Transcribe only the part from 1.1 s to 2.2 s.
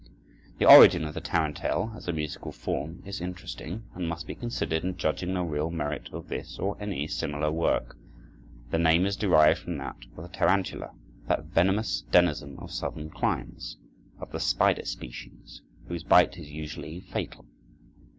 the tarantelle, as a